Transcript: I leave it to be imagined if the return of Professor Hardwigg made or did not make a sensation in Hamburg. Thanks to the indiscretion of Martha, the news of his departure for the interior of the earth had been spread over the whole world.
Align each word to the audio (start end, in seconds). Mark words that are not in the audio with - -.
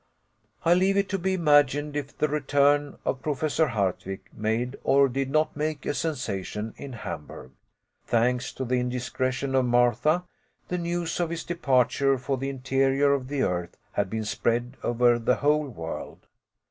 I 0.65 0.73
leave 0.73 0.97
it 0.97 1.07
to 1.09 1.19
be 1.19 1.35
imagined 1.35 1.95
if 1.95 2.17
the 2.17 2.27
return 2.27 2.97
of 3.05 3.21
Professor 3.21 3.67
Hardwigg 3.67 4.21
made 4.35 4.75
or 4.83 5.07
did 5.07 5.29
not 5.29 5.55
make 5.55 5.85
a 5.85 5.93
sensation 5.93 6.73
in 6.75 6.93
Hamburg. 6.93 7.51
Thanks 8.07 8.51
to 8.53 8.65
the 8.65 8.79
indiscretion 8.79 9.53
of 9.53 9.65
Martha, 9.65 10.23
the 10.69 10.79
news 10.79 11.19
of 11.19 11.29
his 11.29 11.43
departure 11.43 12.17
for 12.17 12.35
the 12.39 12.49
interior 12.49 13.13
of 13.13 13.27
the 13.27 13.43
earth 13.43 13.77
had 13.91 14.09
been 14.09 14.25
spread 14.25 14.75
over 14.81 15.19
the 15.19 15.35
whole 15.35 15.67
world. 15.67 16.25